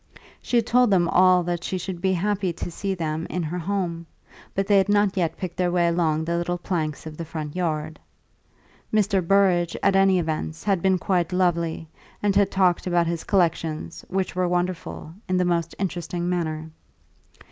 She 0.41 0.57
had 0.57 0.65
told 0.65 0.89
them 0.89 1.07
all 1.09 1.43
that 1.43 1.63
she 1.63 1.77
should 1.77 2.01
be 2.01 2.13
happy 2.13 2.51
to 2.51 2.71
see 2.71 2.95
them 2.95 3.27
in 3.29 3.43
her 3.43 3.59
home, 3.59 4.07
but 4.55 4.65
they 4.65 4.79
had 4.79 4.89
not 4.89 5.15
yet 5.15 5.37
picked 5.37 5.57
their 5.57 5.69
way 5.71 5.87
along 5.87 6.25
the 6.25 6.37
little 6.39 6.57
planks 6.57 7.05
of 7.05 7.17
the 7.17 7.23
front 7.23 7.55
yard. 7.55 7.99
Mr. 8.91 9.21
Burrage, 9.23 9.77
at 9.83 9.95
all 9.95 10.09
events, 10.09 10.63
had 10.63 10.81
been 10.81 10.97
quite 10.97 11.31
lovely, 11.31 11.87
and 12.23 12.35
had 12.35 12.49
talked 12.49 12.87
about 12.87 13.05
his 13.05 13.23
collections, 13.23 14.03
which 14.07 14.35
were 14.35 14.47
wonderful, 14.47 15.13
in 15.29 15.37
the 15.37 15.45
most 15.45 15.75
interesting 15.77 16.27
manner. 16.27 16.71